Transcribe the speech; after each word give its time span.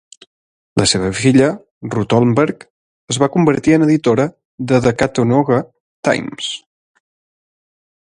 La 0.81 0.85
seva 0.91 1.09
filla, 1.17 1.49
Ruth 1.95 2.15
Holmberg, 2.19 2.65
es 3.15 3.19
va 3.25 3.29
convertir 3.35 3.75
en 3.75 3.85
editora 3.89 4.25
de 4.73 4.81
The 4.87 4.95
Chattanooga 5.03 5.61
Times. 6.09 6.49